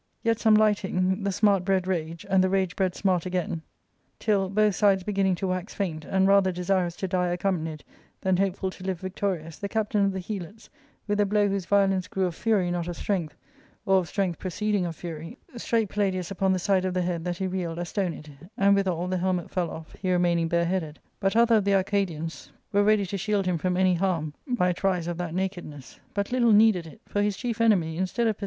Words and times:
* 0.15 0.23
Yet 0.23 0.39
some 0.39 0.55
lighting, 0.55 1.17
^e 1.21 1.31
smart 1.31 1.63
bred 1.63 1.85
rage, 1.85 2.25
and 2.27 2.43
the 2.43 2.49
rage 2.49 2.75
bred 2.75 2.95
smart 2.95 3.27
again,\till, 3.27 4.49
both 4.49 4.73
sides 4.75 5.03
beginning 5.03 5.35
to 5.35 5.45
wax 5.47 5.75
faint, 5.75 6.05
and 6.05 6.27
rather 6.27 6.51
desirous 6.51 6.95
to 6.95 7.07
die 7.07 7.27
accompanied 7.27 7.83
than 8.21 8.37
hopeful 8.37 8.71
to 8.71 8.83
live 8.83 8.99
victorious, 8.99 9.59
the 9.59 9.69
captain 9.69 10.03
of 10.03 10.11
the 10.11 10.19
Helots, 10.19 10.69
with 11.05 11.19
a 11.19 11.25
blow 11.27 11.47
whose 11.47 11.67
Tviolence 11.67 12.09
grew 12.09 12.25
of 12.25 12.33
fury, 12.33 12.71
not 12.71 12.87
of 12.87 12.97
strength, 12.97 13.37
or 13.85 13.99
of 13.99 14.07
strength 14.07 14.39
pro 14.39 14.49
ceeding 14.49 14.87
of 14.87 14.95
fury, 14.95 15.37
strake 15.55 15.89
Palladius 15.89 16.31
upon 16.31 16.51
the 16.51 16.57
side 16.57 16.83
of 16.83 16.95
the 16.95 17.03
head 17.03 17.23
that 17.23 17.37
he 17.37 17.45
reeled 17.45 17.77
astonied, 17.77 18.39
and 18.57 18.73
withal 18.73 19.05
the 19.07 19.17
helmet 19.19 19.51
fell 19.51 19.69
off, 19.69 19.93
he 19.99 20.11
remaining 20.11 20.47
bareheaded; 20.47 20.97
but 21.19 21.35
other 21.35 21.57
of 21.57 21.63
the 21.63 21.75
Arcadians 21.75 22.51
were 22.71 22.81
ready 22.83 23.05
to 23.05 23.19
shield 23.19 23.45
him 23.45 23.59
from 23.59 23.77
any 23.77 23.93
harm 23.93 24.33
ihight 24.49 24.81
rise 24.81 25.05
of 25.05 25.19
that 25.19 25.35
nakedness. 25.35 25.99
But 26.15 26.31
little 26.31 26.53
needed 26.53 26.87
it; 26.87 27.01
for 27.05 27.21
his 27.21 27.37
chief 27.37 27.61
enemy, 27.61 27.97
instead 27.97 28.25
of 28.25 28.39
pur 28.39 28.39